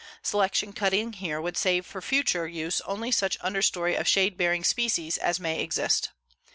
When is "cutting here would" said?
0.73-1.55